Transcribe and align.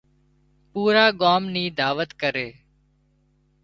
پوُرا 0.71 1.05
ڳام 1.21 1.43
نِي 1.53 1.63
دعوت 1.79 2.09
ڪرِي 2.21 2.49